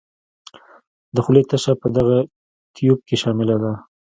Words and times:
د 1.15 1.17
خولې 1.25 1.43
تشه 1.49 1.73
په 1.81 1.87
دغه 1.97 2.17
تیوپ 2.73 2.99
کې 3.07 3.15
شامله 3.23 3.55
ده. 3.63 3.71